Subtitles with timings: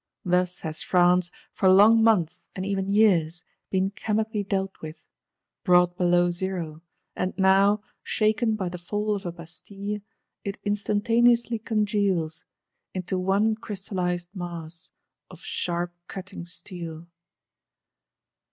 [0.25, 5.05] Thus has France, for long months and even years, been chemically dealt with;
[5.63, 6.81] brought below zero;
[7.15, 9.99] and now, shaken by the Fall of a Bastille,
[10.43, 12.43] it instantaneously congeals:
[12.95, 14.89] into one crystallised mass,
[15.29, 17.05] of sharp cutting steel!